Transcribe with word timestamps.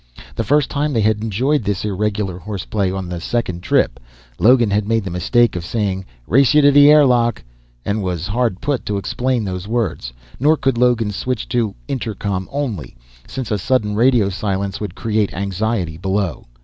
The 0.35 0.43
first 0.43 0.71
time 0.71 0.93
they 0.93 1.01
had 1.01 1.21
enjoyed 1.21 1.61
this 1.61 1.85
irregular 1.85 2.39
horseplay, 2.39 2.89
on 2.91 3.07
the 3.07 3.21
second 3.21 3.61
trip, 3.61 3.99
Logan 4.39 4.71
had 4.71 4.87
made 4.87 5.03
the 5.03 5.11
mistake 5.11 5.55
of 5.55 5.63
saying, 5.63 6.05
"Race 6.25 6.55
you 6.55 6.63
to 6.63 6.71
the 6.71 6.89
air 6.89 7.05
lock!", 7.05 7.43
and 7.85 8.01
was 8.01 8.25
hard 8.25 8.61
put 8.61 8.83
to 8.87 8.97
explain 8.97 9.43
those 9.43 9.67
words. 9.67 10.11
Nor 10.39 10.57
could 10.57 10.79
Logan 10.79 11.11
switch 11.11 11.47
to 11.49 11.75
"intercom 11.87 12.49
only," 12.51 12.95
since 13.27 13.51
a 13.51 13.59
sudden 13.59 13.93
radio 13.93 14.27
silence 14.29 14.81
would 14.81 14.95
create 14.95 15.35
anxiety 15.35 15.97
below. 15.97 16.47